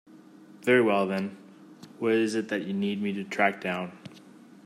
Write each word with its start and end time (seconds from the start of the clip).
Very 0.63 0.81
well 0.81 1.05
then, 1.05 1.37
what 1.99 2.13
is 2.13 2.33
it 2.33 2.47
that 2.47 2.65
you 2.65 2.73
need 2.73 2.99
me 3.03 3.13
to 3.13 3.23
track 3.23 3.61
down? 3.61 3.95